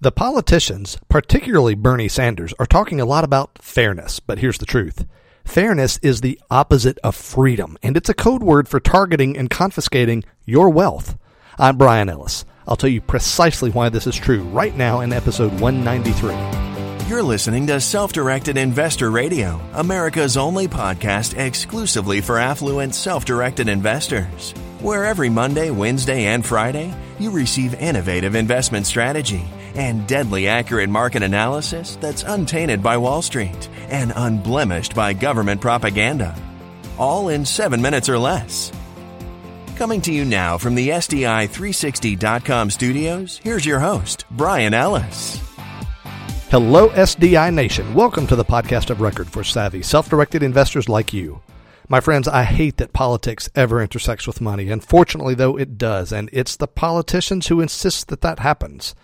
The 0.00 0.12
politicians, 0.12 0.96
particularly 1.08 1.74
Bernie 1.74 2.06
Sanders, 2.06 2.54
are 2.60 2.66
talking 2.66 3.00
a 3.00 3.04
lot 3.04 3.24
about 3.24 3.58
fairness, 3.60 4.20
but 4.20 4.38
here's 4.38 4.58
the 4.58 4.64
truth. 4.64 5.04
Fairness 5.44 5.98
is 6.04 6.20
the 6.20 6.38
opposite 6.52 7.00
of 7.02 7.16
freedom, 7.16 7.76
and 7.82 7.96
it's 7.96 8.08
a 8.08 8.14
code 8.14 8.40
word 8.40 8.68
for 8.68 8.78
targeting 8.78 9.36
and 9.36 9.50
confiscating 9.50 10.22
your 10.44 10.70
wealth. 10.70 11.18
I'm 11.58 11.76
Bryan 11.76 12.08
Ellis. 12.08 12.44
I'll 12.68 12.76
tell 12.76 12.88
you 12.88 13.00
precisely 13.00 13.72
why 13.72 13.88
this 13.88 14.06
is 14.06 14.14
true 14.14 14.42
right 14.42 14.76
now 14.76 15.00
in 15.00 15.12
episode 15.12 15.58
193. 15.60 17.08
You're 17.08 17.24
listening 17.24 17.66
to 17.66 17.80
Self 17.80 18.12
Directed 18.12 18.56
Investor 18.56 19.10
Radio, 19.10 19.60
America's 19.72 20.36
only 20.36 20.68
podcast 20.68 21.36
exclusively 21.36 22.20
for 22.20 22.38
affluent 22.38 22.94
self 22.94 23.24
directed 23.24 23.68
investors, 23.68 24.54
where 24.78 25.04
every 25.04 25.28
Monday, 25.28 25.72
Wednesday, 25.72 26.26
and 26.26 26.46
Friday 26.46 26.94
you 27.18 27.30
receive 27.30 27.74
innovative 27.74 28.36
investment 28.36 28.86
strategy 28.86 29.44
and 29.78 30.08
deadly 30.08 30.48
accurate 30.48 30.90
market 30.90 31.22
analysis 31.22 31.94
that's 32.00 32.24
untainted 32.24 32.82
by 32.82 32.96
Wall 32.96 33.22
Street 33.22 33.68
and 33.88 34.12
unblemished 34.16 34.92
by 34.92 35.12
government 35.12 35.60
propaganda. 35.60 36.36
All 36.98 37.28
in 37.28 37.46
seven 37.46 37.80
minutes 37.80 38.08
or 38.08 38.18
less. 38.18 38.72
Coming 39.76 40.00
to 40.00 40.12
you 40.12 40.24
now 40.24 40.58
from 40.58 40.74
the 40.74 40.88
SDI360.com 40.88 42.70
studios, 42.70 43.40
here's 43.44 43.64
your 43.64 43.78
host, 43.78 44.24
Bryan 44.32 44.74
Ellis. 44.74 45.40
Hello, 46.50 46.88
SDI 46.88 47.54
Nation. 47.54 47.94
Welcome 47.94 48.26
to 48.26 48.34
the 48.34 48.44
podcast 48.44 48.90
of 48.90 49.00
record 49.00 49.30
for 49.30 49.44
savvy, 49.44 49.82
self 49.82 50.10
directed 50.10 50.42
investors 50.42 50.88
like 50.88 51.12
you. 51.12 51.40
My 51.88 52.00
friends, 52.00 52.26
I 52.26 52.42
hate 52.42 52.78
that 52.78 52.92
politics 52.92 53.48
ever 53.54 53.80
intersects 53.80 54.26
with 54.26 54.40
money. 54.40 54.70
Unfortunately, 54.70 55.34
though, 55.34 55.56
it 55.56 55.78
does, 55.78 56.12
and 56.12 56.28
it's 56.32 56.56
the 56.56 56.66
politicians 56.66 57.46
who 57.46 57.60
insist 57.60 58.08
that 58.08 58.22
that 58.22 58.40
happens. 58.40 58.96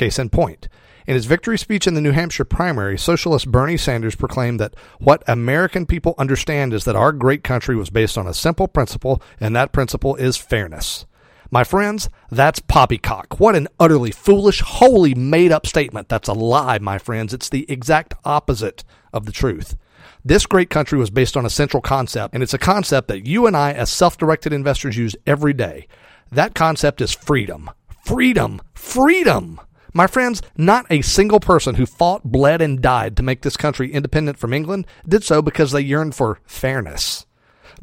Case 0.00 0.18
in 0.18 0.30
point. 0.30 0.66
In 1.06 1.12
his 1.12 1.26
victory 1.26 1.58
speech 1.58 1.86
in 1.86 1.92
the 1.92 2.00
New 2.00 2.12
Hampshire 2.12 2.46
primary, 2.46 2.96
socialist 2.96 3.50
Bernie 3.50 3.76
Sanders 3.76 4.14
proclaimed 4.14 4.58
that 4.58 4.74
what 4.98 5.22
American 5.28 5.84
people 5.84 6.14
understand 6.16 6.72
is 6.72 6.86
that 6.86 6.96
our 6.96 7.12
great 7.12 7.44
country 7.44 7.76
was 7.76 7.90
based 7.90 8.16
on 8.16 8.26
a 8.26 8.32
simple 8.32 8.66
principle, 8.66 9.20
and 9.40 9.54
that 9.54 9.72
principle 9.72 10.16
is 10.16 10.38
fairness. 10.38 11.04
My 11.50 11.64
friends, 11.64 12.08
that's 12.30 12.60
poppycock. 12.60 13.38
What 13.38 13.54
an 13.54 13.68
utterly 13.78 14.10
foolish, 14.10 14.62
wholly 14.62 15.14
made 15.14 15.52
up 15.52 15.66
statement. 15.66 16.08
That's 16.08 16.28
a 16.28 16.32
lie, 16.32 16.78
my 16.78 16.96
friends. 16.96 17.34
It's 17.34 17.50
the 17.50 17.70
exact 17.70 18.14
opposite 18.24 18.84
of 19.12 19.26
the 19.26 19.32
truth. 19.32 19.76
This 20.24 20.46
great 20.46 20.70
country 20.70 20.98
was 20.98 21.10
based 21.10 21.36
on 21.36 21.44
a 21.44 21.50
central 21.50 21.82
concept, 21.82 22.32
and 22.32 22.42
it's 22.42 22.54
a 22.54 22.58
concept 22.58 23.08
that 23.08 23.26
you 23.26 23.46
and 23.46 23.54
I, 23.54 23.74
as 23.74 23.90
self 23.90 24.16
directed 24.16 24.54
investors, 24.54 24.96
use 24.96 25.14
every 25.26 25.52
day. 25.52 25.88
That 26.32 26.54
concept 26.54 27.02
is 27.02 27.12
freedom. 27.12 27.68
Freedom. 28.06 28.62
Freedom. 28.72 29.60
My 29.92 30.06
friends, 30.06 30.40
not 30.56 30.86
a 30.90 31.02
single 31.02 31.40
person 31.40 31.74
who 31.74 31.86
fought, 31.86 32.24
bled, 32.24 32.62
and 32.62 32.80
died 32.80 33.16
to 33.16 33.22
make 33.22 33.42
this 33.42 33.56
country 33.56 33.92
independent 33.92 34.38
from 34.38 34.52
England 34.52 34.86
did 35.06 35.24
so 35.24 35.42
because 35.42 35.72
they 35.72 35.80
yearned 35.80 36.14
for 36.14 36.38
fairness. 36.44 37.26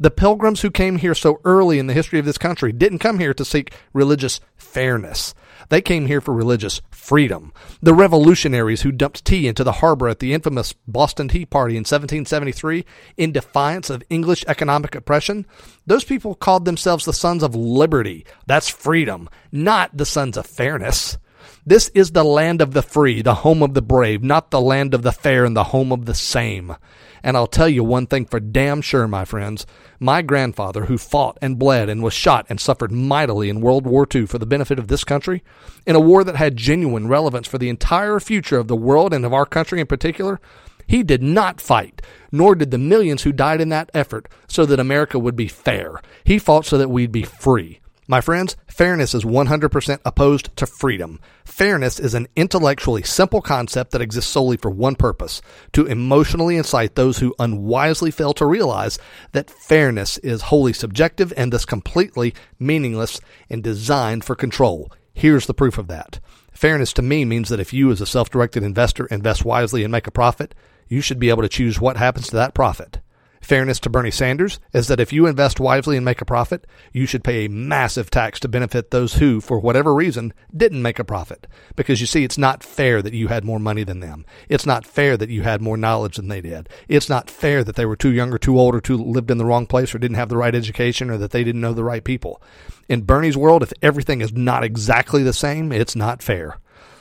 The 0.00 0.10
pilgrims 0.10 0.60
who 0.60 0.70
came 0.70 0.96
here 0.96 1.14
so 1.14 1.40
early 1.44 1.78
in 1.78 1.86
the 1.86 1.92
history 1.94 2.18
of 2.18 2.24
this 2.24 2.38
country 2.38 2.72
didn't 2.72 3.00
come 3.00 3.18
here 3.18 3.34
to 3.34 3.44
seek 3.44 3.74
religious 3.92 4.40
fairness. 4.56 5.34
They 5.70 5.82
came 5.82 6.06
here 6.06 6.20
for 6.20 6.32
religious 6.32 6.80
freedom. 6.90 7.52
The 7.82 7.94
revolutionaries 7.94 8.82
who 8.82 8.92
dumped 8.92 9.24
tea 9.24 9.48
into 9.48 9.64
the 9.64 9.72
harbor 9.72 10.08
at 10.08 10.20
the 10.20 10.32
infamous 10.32 10.72
Boston 10.86 11.28
Tea 11.28 11.44
Party 11.44 11.74
in 11.74 11.80
1773 11.80 12.86
in 13.16 13.32
defiance 13.32 13.90
of 13.90 14.04
English 14.08 14.44
economic 14.46 14.94
oppression, 14.94 15.46
those 15.86 16.04
people 16.04 16.34
called 16.34 16.64
themselves 16.64 17.04
the 17.04 17.12
sons 17.12 17.42
of 17.42 17.54
liberty. 17.54 18.24
That's 18.46 18.68
freedom, 18.68 19.28
not 19.50 19.96
the 19.96 20.06
sons 20.06 20.36
of 20.36 20.46
fairness. 20.46 21.18
This 21.66 21.88
is 21.88 22.12
the 22.12 22.24
land 22.24 22.62
of 22.62 22.72
the 22.72 22.82
free, 22.82 23.22
the 23.22 23.34
home 23.36 23.62
of 23.62 23.74
the 23.74 23.82
brave, 23.82 24.22
not 24.22 24.50
the 24.50 24.60
land 24.60 24.94
of 24.94 25.02
the 25.02 25.12
fair 25.12 25.44
and 25.44 25.56
the 25.56 25.64
home 25.64 25.92
of 25.92 26.06
the 26.06 26.14
same. 26.14 26.76
And 27.22 27.36
I'll 27.36 27.46
tell 27.46 27.68
you 27.68 27.84
one 27.84 28.06
thing 28.06 28.26
for 28.26 28.40
damn 28.40 28.80
sure, 28.80 29.08
my 29.08 29.24
friends. 29.24 29.66
My 30.00 30.22
grandfather, 30.22 30.86
who 30.86 30.96
fought 30.98 31.36
and 31.42 31.58
bled 31.58 31.88
and 31.88 32.02
was 32.02 32.14
shot 32.14 32.46
and 32.48 32.60
suffered 32.60 32.92
mightily 32.92 33.48
in 33.48 33.60
World 33.60 33.86
War 33.86 34.06
II 34.12 34.26
for 34.26 34.38
the 34.38 34.46
benefit 34.46 34.78
of 34.78 34.88
this 34.88 35.04
country, 35.04 35.42
in 35.86 35.96
a 35.96 36.00
war 36.00 36.24
that 36.24 36.36
had 36.36 36.56
genuine 36.56 37.08
relevance 37.08 37.48
for 37.48 37.58
the 37.58 37.68
entire 37.68 38.20
future 38.20 38.58
of 38.58 38.68
the 38.68 38.76
world 38.76 39.12
and 39.12 39.24
of 39.24 39.34
our 39.34 39.46
country 39.46 39.80
in 39.80 39.86
particular, 39.86 40.40
he 40.86 41.02
did 41.02 41.22
not 41.22 41.60
fight, 41.60 42.00
nor 42.32 42.54
did 42.54 42.70
the 42.70 42.78
millions 42.78 43.22
who 43.22 43.32
died 43.32 43.60
in 43.60 43.68
that 43.68 43.90
effort 43.92 44.28
so 44.46 44.64
that 44.64 44.80
America 44.80 45.18
would 45.18 45.36
be 45.36 45.48
fair. 45.48 46.00
He 46.24 46.38
fought 46.38 46.64
so 46.64 46.78
that 46.78 46.88
we'd 46.88 47.12
be 47.12 47.24
free. 47.24 47.80
My 48.10 48.22
friends, 48.22 48.56
fairness 48.66 49.14
is 49.14 49.22
100% 49.22 49.98
opposed 50.02 50.56
to 50.56 50.66
freedom. 50.66 51.20
Fairness 51.44 52.00
is 52.00 52.14
an 52.14 52.26
intellectually 52.36 53.02
simple 53.02 53.42
concept 53.42 53.90
that 53.90 54.00
exists 54.00 54.32
solely 54.32 54.56
for 54.56 54.70
one 54.70 54.94
purpose 54.94 55.42
to 55.74 55.84
emotionally 55.84 56.56
incite 56.56 56.94
those 56.94 57.18
who 57.18 57.34
unwisely 57.38 58.10
fail 58.10 58.32
to 58.32 58.46
realize 58.46 58.98
that 59.32 59.50
fairness 59.50 60.16
is 60.18 60.40
wholly 60.40 60.72
subjective 60.72 61.34
and 61.36 61.52
thus 61.52 61.66
completely 61.66 62.32
meaningless 62.58 63.20
and 63.50 63.62
designed 63.62 64.24
for 64.24 64.34
control. 64.34 64.90
Here's 65.12 65.44
the 65.44 65.52
proof 65.52 65.76
of 65.76 65.88
that. 65.88 66.18
Fairness 66.50 66.94
to 66.94 67.02
me 67.02 67.26
means 67.26 67.50
that 67.50 67.60
if 67.60 67.74
you, 67.74 67.90
as 67.90 68.00
a 68.00 68.06
self 68.06 68.30
directed 68.30 68.62
investor, 68.62 69.04
invest 69.08 69.44
wisely 69.44 69.84
and 69.84 69.92
make 69.92 70.06
a 70.06 70.10
profit, 70.10 70.54
you 70.88 71.02
should 71.02 71.18
be 71.18 71.28
able 71.28 71.42
to 71.42 71.48
choose 71.48 71.78
what 71.78 71.98
happens 71.98 72.28
to 72.28 72.36
that 72.36 72.54
profit. 72.54 73.00
Fairness 73.48 73.80
to 73.80 73.88
Bernie 73.88 74.10
Sanders 74.10 74.60
is 74.74 74.88
that 74.88 75.00
if 75.00 75.10
you 75.10 75.26
invest 75.26 75.58
wisely 75.58 75.96
and 75.96 76.04
make 76.04 76.20
a 76.20 76.26
profit, 76.26 76.66
you 76.92 77.06
should 77.06 77.24
pay 77.24 77.46
a 77.46 77.48
massive 77.48 78.10
tax 78.10 78.38
to 78.40 78.46
benefit 78.46 78.90
those 78.90 79.14
who, 79.14 79.40
for 79.40 79.58
whatever 79.58 79.94
reason, 79.94 80.34
didn't 80.54 80.82
make 80.82 80.98
a 80.98 81.04
profit. 81.04 81.46
Because 81.74 81.98
you 81.98 82.06
see, 82.06 82.24
it's 82.24 82.36
not 82.36 82.62
fair 82.62 83.00
that 83.00 83.14
you 83.14 83.28
had 83.28 83.46
more 83.46 83.58
money 83.58 83.84
than 83.84 84.00
them. 84.00 84.26
It's 84.50 84.66
not 84.66 84.84
fair 84.84 85.16
that 85.16 85.30
you 85.30 85.44
had 85.44 85.62
more 85.62 85.78
knowledge 85.78 86.16
than 86.16 86.28
they 86.28 86.42
did. 86.42 86.68
It's 86.88 87.08
not 87.08 87.30
fair 87.30 87.64
that 87.64 87.74
they 87.74 87.86
were 87.86 87.96
too 87.96 88.12
young 88.12 88.34
or 88.34 88.38
too 88.38 88.58
old 88.58 88.74
or 88.74 88.82
too 88.82 88.98
lived 88.98 89.30
in 89.30 89.38
the 89.38 89.46
wrong 89.46 89.64
place 89.64 89.94
or 89.94 89.98
didn't 89.98 90.18
have 90.18 90.28
the 90.28 90.36
right 90.36 90.54
education 90.54 91.08
or 91.08 91.16
that 91.16 91.30
they 91.30 91.42
didn't 91.42 91.62
know 91.62 91.72
the 91.72 91.82
right 91.82 92.04
people. 92.04 92.42
In 92.86 93.00
Bernie's 93.00 93.38
world, 93.38 93.62
if 93.62 93.72
everything 93.80 94.20
is 94.20 94.34
not 94.34 94.62
exactly 94.62 95.22
the 95.22 95.32
same, 95.32 95.72
it's 95.72 95.96
not 95.96 96.22
fair. 96.22 96.58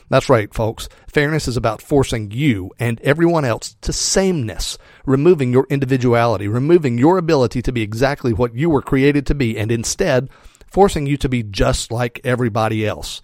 That's 0.09 0.29
right, 0.29 0.53
folks. 0.53 0.87
Fairness 1.07 1.47
is 1.47 1.57
about 1.57 1.81
forcing 1.81 2.31
you 2.31 2.71
and 2.79 3.01
everyone 3.01 3.43
else 3.43 3.75
to 3.81 3.91
sameness, 3.91 4.77
removing 5.05 5.51
your 5.51 5.67
individuality, 5.69 6.47
removing 6.47 6.97
your 6.97 7.17
ability 7.17 7.61
to 7.63 7.71
be 7.73 7.81
exactly 7.81 8.31
what 8.31 8.55
you 8.55 8.69
were 8.69 8.81
created 8.81 9.25
to 9.27 9.35
be, 9.35 9.57
and 9.57 9.71
instead 9.71 10.29
forcing 10.71 11.05
you 11.05 11.17
to 11.17 11.29
be 11.29 11.43
just 11.43 11.91
like 11.91 12.21
everybody 12.23 12.85
else. 12.85 13.21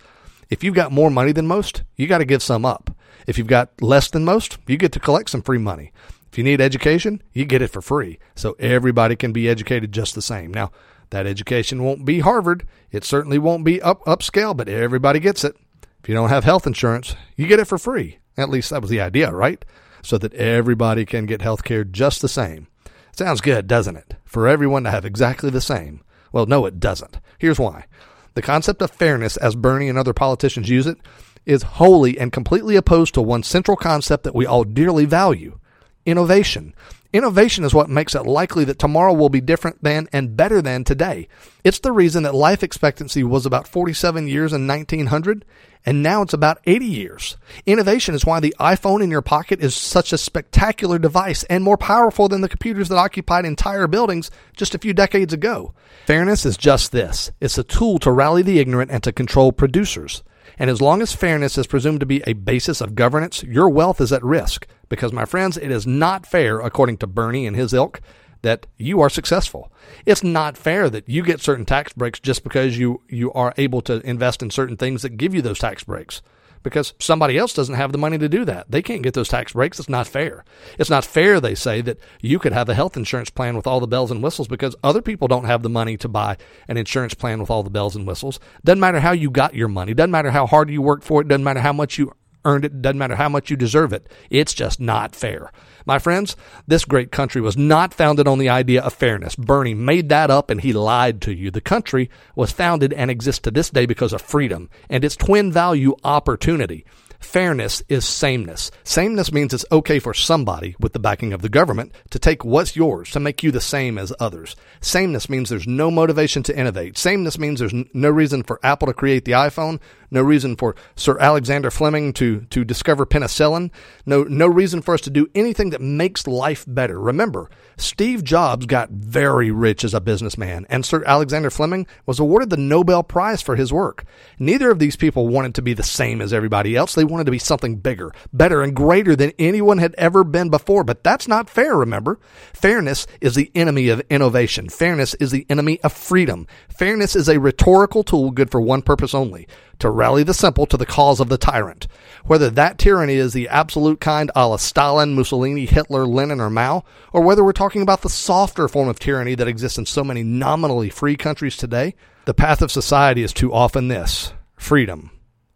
If 0.50 0.64
you've 0.64 0.76
got 0.76 0.92
more 0.92 1.10
money 1.10 1.32
than 1.32 1.48
most, 1.48 1.84
you 1.96 2.08
got 2.08 2.18
to 2.18 2.26
give 2.26 2.44
some 2.44 2.66
up. 2.66 2.94
If 3.28 3.38
you've 3.38 3.48
got 3.48 3.82
less 3.82 4.10
than 4.10 4.26
most, 4.26 4.58
you 4.68 4.76
get 4.76 4.92
to 4.92 5.00
collect 5.00 5.30
some 5.30 5.42
free 5.42 5.58
money. 5.58 5.94
If 6.32 6.38
you 6.38 6.44
need 6.44 6.60
education, 6.60 7.22
you 7.32 7.46
get 7.46 7.62
it 7.62 7.70
for 7.70 7.82
free. 7.82 8.20
So 8.36 8.56
everybody 8.60 9.16
can 9.16 9.32
be 9.32 9.48
educated 9.48 9.92
just 9.94 10.16
the 10.16 10.22
same. 10.22 10.52
Now, 10.52 10.72
that 11.12 11.28
education 11.28 11.84
won't 11.84 12.06
be 12.06 12.20
Harvard. 12.20 12.68
It 12.92 13.04
certainly 13.06 13.38
won't 13.38 13.64
be 13.64 13.82
up 13.82 14.04
upscale, 14.06 14.58
but 14.58 14.68
everybody 14.68 15.20
gets 15.20 15.44
it. 15.44 15.56
If 16.04 16.10
you 16.10 16.16
don't 16.16 16.30
have 16.30 16.44
health 16.44 16.68
insurance, 16.68 17.16
you 17.38 17.48
get 17.48 17.62
it 17.62 17.66
for 17.66 17.78
free. 17.78 18.20
At 18.36 18.50
least 18.50 18.72
that 18.72 18.82
was 18.82 18.90
the 18.90 19.00
idea, 19.00 19.32
right? 19.32 19.64
So 20.02 20.18
that 20.18 20.34
everybody 20.34 21.06
can 21.06 21.26
get 21.26 21.42
health 21.42 21.64
care 21.64 21.86
just 21.86 22.22
the 22.22 22.28
same. 22.28 22.68
Sounds 23.14 23.40
good, 23.40 23.68
doesn't 23.68 23.96
it? 23.96 24.16
For 24.26 24.46
everyone 24.46 24.84
to 24.84 24.92
have 24.92 25.06
exactly 25.06 25.50
the 25.50 25.62
same. 25.62 26.04
Well, 26.34 26.46
no, 26.46 26.66
it 26.66 26.82
doesn't. 26.82 27.20
Here's 27.40 27.58
why. 27.58 27.86
The 28.34 28.42
concept 28.42 28.82
of 28.82 28.92
fairness, 28.92 29.38
as 29.38 29.56
Bernie 29.56 29.88
and 29.88 29.98
other 29.98 30.12
politicians 30.12 30.68
use 30.68 30.88
it, 30.88 30.98
is 31.46 31.64
wholly 31.64 32.20
and 32.20 32.34
completely 32.34 32.76
opposed 32.76 33.14
to 33.14 33.22
one 33.22 33.44
central 33.44 33.78
concept 33.78 34.26
that 34.26 34.36
we 34.36 34.46
all 34.46 34.66
dearly 34.66 35.06
value 35.06 35.58
innovation. 36.06 36.76
Innovation 37.14 37.64
is 37.64 37.76
what 37.76 37.92
makes 37.92 38.16
it 38.16 38.26
likely 38.26 38.66
that 38.66 38.80
tomorrow 38.80 39.14
will 39.14 39.30
be 39.30 39.40
different 39.40 39.84
than 39.84 40.08
and 40.12 40.36
better 40.36 40.64
than 40.64 40.84
today. 40.84 41.28
It's 41.64 41.78
the 41.78 41.92
reason 41.92 42.24
that 42.24 42.34
life 42.34 42.64
expectancy 42.64 43.24
was 43.24 43.46
about 43.46 43.68
47 43.68 44.28
years 44.28 44.52
in 44.52 44.66
1900 44.66 45.46
and 45.86 46.02
now 46.02 46.24
it's 46.24 46.34
about 46.34 46.60
80 46.66 46.86
years. 46.86 47.38
Innovation 47.68 48.16
is 48.16 48.26
why 48.26 48.40
the 48.40 48.56
iPhone 48.60 49.04
in 49.04 49.12
your 49.12 49.22
pocket 49.22 49.62
is 49.62 49.76
such 49.76 50.12
a 50.12 50.18
spectacular 50.18 50.98
device 50.98 51.44
and 51.44 51.64
more 51.64 51.78
powerful 51.78 52.28
than 52.28 52.42
the 52.42 52.50
computers 52.50 52.90
that 52.90 52.98
occupied 52.98 53.46
entire 53.46 53.86
buildings 53.86 54.32
just 54.58 54.74
a 54.74 54.80
few 54.80 54.94
decades 54.94 55.34
ago. 55.34 55.76
Fairness 56.08 56.48
is 56.48 56.58
just 56.58 56.92
this. 56.92 57.32
It's 57.40 57.60
a 57.60 57.64
tool 57.64 58.00
to 58.00 58.12
rally 58.12 58.42
the 58.42 58.58
ignorant 58.58 58.90
and 58.90 59.04
to 59.04 59.12
control 59.12 59.52
producers. 59.52 60.24
And 60.58 60.70
as 60.70 60.82
long 60.82 61.02
as 61.02 61.14
fairness 61.14 61.58
is 61.58 61.68
presumed 61.68 62.00
to 62.02 62.06
be 62.06 62.22
a 62.28 62.34
basis 62.34 62.82
of 62.82 62.96
governance, 62.96 63.44
your 63.44 63.70
wealth 63.70 64.00
is 64.02 64.12
at 64.12 64.24
risk. 64.24 64.68
Because, 64.90 65.12
my 65.12 65.26
friends, 65.26 65.58
it 65.58 65.72
is 65.72 65.88
not 65.88 66.26
fair, 66.26 66.60
according 66.60 66.98
to 66.98 67.08
Bernie 67.08 67.48
and 67.48 67.56
his 67.56 67.74
ilk, 67.74 68.02
that 68.44 68.68
you 68.78 69.02
are 69.02 69.10
successful. 69.10 69.72
It's 70.06 70.24
not 70.24 70.58
fair 70.58 70.90
that 70.90 71.08
you 71.08 71.24
get 71.24 71.42
certain 71.42 71.66
tax 71.66 71.94
breaks 71.94 72.20
just 72.20 72.44
because 72.44 72.78
you, 72.78 73.02
you 73.10 73.32
are 73.34 73.54
able 73.58 73.82
to 73.84 74.02
invest 74.08 74.44
in 74.44 74.52
certain 74.52 74.78
things 74.78 75.02
that 75.02 75.18
give 75.18 75.34
you 75.34 75.42
those 75.42 75.60
tax 75.60 75.84
breaks. 75.84 76.22
Because 76.64 76.94
somebody 77.00 77.38
else 77.38 77.54
doesn't 77.54 77.76
have 77.76 77.92
the 77.92 77.98
money 77.98 78.18
to 78.18 78.30
do 78.30 78.46
that. 78.46 78.72
They 78.72 78.82
can't 78.82 79.04
get 79.04 79.14
those 79.14 79.30
tax 79.30 79.54
breaks. 79.54 79.80
It's 79.80 79.90
not 79.90 80.08
fair. 80.08 80.44
It's 80.80 80.90
not 80.90 81.06
fair, 81.06 81.40
they 81.40 81.56
say, 81.56 81.82
that 81.82 82.00
you 82.22 82.40
could 82.40 82.54
have 82.54 82.70
a 82.70 82.74
health 82.74 82.98
insurance 82.98 83.30
plan 83.30 83.56
with 83.56 83.68
all 83.68 83.80
the 83.80 83.88
bells 83.88 84.12
and 84.12 84.24
whistles 84.24 84.48
because 84.48 84.76
other 84.84 85.02
people 85.02 85.28
don't 85.28 85.46
have 85.46 85.62
the 85.62 85.70
money 85.70 85.98
to 85.98 86.08
buy 86.08 86.38
an 86.68 86.78
insurance 86.78 87.14
plan 87.14 87.40
with 87.40 87.50
all 87.50 87.64
the 87.64 87.70
bells 87.70 87.96
and 87.96 88.08
whistles. 88.08 88.40
Doesn't 88.64 88.80
matter 88.80 89.00
how 89.00 89.12
you 89.12 89.30
got 89.30 89.54
your 89.54 89.68
money. 89.68 89.94
Doesn't 89.94 90.12
matter 90.12 90.32
how 90.32 90.48
hard 90.48 90.70
you 90.70 90.82
worked 90.82 91.04
for 91.04 91.22
it. 91.22 91.28
Doesn't 91.28 91.44
matter 91.44 91.60
how 91.62 91.74
much 91.74 91.98
you 91.98 92.14
earned 92.46 92.66
it. 92.66 92.82
Doesn't 92.82 92.98
matter 92.98 93.16
how 93.16 93.30
much 93.30 93.50
you 93.50 93.58
deserve 93.58 93.94
it. 93.94 94.08
It's 94.30 94.54
just 94.54 94.80
not 94.80 95.16
fair. 95.16 95.52
My 95.86 96.00
friends, 96.00 96.36
this 96.66 96.86
great 96.86 97.12
country 97.12 97.42
was 97.42 97.58
not 97.58 97.94
founded 97.94 98.28
on 98.28 98.40
the 98.40 98.50
idea 98.50 98.82
of 98.82 98.94
fairness. 98.94 99.36
Bernie 99.36 99.74
made 99.74 100.10
that 100.10 100.32
up 100.32 100.50
and 100.50 100.62
he 100.62 100.72
lied 100.72 101.22
to 101.24 101.34
you. 101.34 101.52
The 101.52 101.62
country 101.62 102.10
was 102.36 102.52
founded 102.52 102.94
and 102.94 103.12
exists 103.12 103.42
to 103.42 103.52
this 103.52 103.70
day 103.70 103.86
because 103.86 104.14
of 104.14 104.22
freedom 104.22 104.70
and 104.90 105.04
its 105.04 105.16
twin 105.16 105.52
value 105.52 105.96
opportunity. 106.04 106.86
Fairness 107.24 107.82
is 107.88 108.06
sameness. 108.06 108.70
Sameness 108.84 109.32
means 109.32 109.54
it's 109.54 109.66
okay 109.72 109.98
for 109.98 110.14
somebody, 110.14 110.76
with 110.80 110.92
the 110.92 111.00
backing 111.00 111.32
of 111.32 111.42
the 111.42 111.50
government, 111.50 111.94
to 112.12 112.20
take 112.20 112.44
what's 112.44 112.76
yours, 112.76 113.12
to 113.12 113.20
make 113.20 113.42
you 113.42 113.50
the 113.50 113.62
same 113.62 113.98
as 113.98 114.14
others. 114.20 114.58
Sameness 114.82 115.30
means 115.30 115.50
there's 115.50 115.66
no 115.66 115.90
motivation 115.90 116.44
to 116.44 116.58
innovate. 116.58 116.98
Sameness 116.98 117.40
means 117.40 117.60
there's 117.60 117.74
no 117.94 118.10
reason 118.10 118.44
for 118.44 118.60
Apple 118.62 118.88
to 118.88 118.94
create 118.94 119.24
the 119.24 119.32
iPhone, 119.32 119.80
no 120.14 120.22
reason 120.22 120.56
for 120.56 120.76
Sir 120.96 121.18
Alexander 121.20 121.72
Fleming 121.72 122.14
to, 122.14 122.42
to 122.52 122.64
discover 122.64 123.06
penicillin, 123.06 123.72
no, 124.06 124.24
no 124.24 124.48
reason 124.48 124.82
for 124.82 124.94
us 124.94 125.02
to 125.02 125.10
do 125.10 125.28
anything 125.36 125.72
that 125.72 125.82
makes 125.82 126.28
life 126.28 126.64
better. 126.68 127.00
Remember, 127.00 127.50
Steve 127.78 128.24
Jobs 128.24 128.66
got 128.66 128.92
very 128.92 129.52
rich 129.52 129.84
as 129.84 129.94
a 129.94 130.00
businessman, 130.00 130.66
and 130.70 130.86
Sir 130.86 131.04
Alexander 131.06 131.50
Fleming 131.50 131.88
was 132.06 132.20
awarded 132.20 132.50
the 132.50 132.58
Nobel 132.58 133.04
Prize 133.04 133.42
for 133.42 133.56
his 133.56 133.74
work. 133.74 134.06
Neither 134.40 134.70
of 134.70 134.80
these 134.80 134.96
people 134.96 135.28
wanted 135.28 135.56
to 135.56 135.62
be 135.62 135.74
the 135.74 135.84
same 135.84 136.22
as 136.22 136.32
everybody 136.32 136.76
else. 136.76 136.94
They 136.94 137.04
wanted 137.04 137.26
to 137.26 137.32
be 137.32 137.40
something 137.40 137.78
bigger, 137.78 138.12
better, 138.32 138.62
and 138.62 138.76
greater 138.76 139.16
than 139.16 139.34
anyone 139.40 139.80
had 139.80 139.96
ever 139.98 140.24
been 140.24 140.50
before. 140.50 140.84
But 140.84 141.04
that's 141.04 141.28
not 141.28 141.50
fair, 141.50 141.76
remember? 141.76 142.20
Fairness 142.54 143.08
is 143.20 143.36
the 143.36 143.52
enemy 143.56 143.90
of 143.90 144.02
innovation. 144.10 144.70
Fairness 144.70 145.16
is 145.16 145.32
the 145.32 145.46
enemy 145.50 145.80
of 145.82 145.92
freedom. 145.92 146.48
Fairness 146.70 147.16
is 147.16 147.28
a 147.28 147.40
rhetorical 147.40 148.04
tool 148.04 148.32
good 148.32 148.52
for 148.52 148.62
one 148.62 148.82
purpose 148.82 149.14
only 149.14 149.48
to 149.80 149.90
rally 150.04 150.24
the 150.24 150.34
simple 150.34 150.66
to 150.66 150.76
the 150.76 150.86
cause 150.86 151.22
of 151.22 151.30
the 151.30 151.38
tyrant. 151.38 151.88
Whether 152.26 152.50
that 152.50 152.78
tyranny 152.78 153.14
is 153.14 153.32
the 153.32 153.48
absolute 153.48 154.02
kind 154.02 154.30
a 154.36 154.50
la 154.50 154.58
Stalin, 154.58 155.16
Mussolini, 155.16 155.66
Hitler, 155.66 156.06
Lenin, 156.06 156.42
or 156.42 156.50
Mao, 156.50 156.84
or 157.14 157.22
whether 157.22 157.42
we're 157.42 157.54
talking 157.54 157.82
about 157.82 158.02
the 158.02 158.10
softer 158.10 158.68
form 158.68 158.90
of 158.90 159.00
tyranny 159.00 159.34
that 159.36 159.48
exists 159.48 159.78
in 159.78 159.86
so 159.86 160.04
many 160.04 160.22
nominally 160.22 160.90
free 160.90 161.16
countries 161.16 161.56
today, 161.56 161.96
the 162.26 162.34
path 162.34 162.62
of 162.62 162.70
society 162.70 163.24
is 163.24 163.32
too 163.32 163.54
often 163.54 163.88
this 163.88 164.34
freedom, 164.58 165.10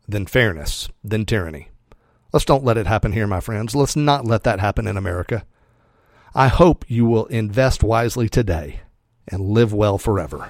then 0.08 0.26
fairness, 0.26 0.88
then 1.04 1.26
tyranny. 1.26 1.68
Let's 2.32 2.46
don't 2.46 2.64
let 2.64 2.78
it 2.78 2.88
happen 2.88 3.12
here, 3.12 3.28
my 3.28 3.42
friends. 3.42 3.76
Let's 3.76 3.98
not 3.98 4.24
let 4.24 4.44
that 4.46 4.62
happen 4.62 4.88
in 4.88 4.96
America. 4.96 5.46
I 6.34 6.48
hope 6.48 6.86
you 6.88 7.06
will 7.06 7.26
invest 7.26 7.84
wisely 7.84 8.30
today 8.30 8.80
and 9.28 9.42
live 9.42 9.74
well 9.74 9.98
forever. 9.98 10.50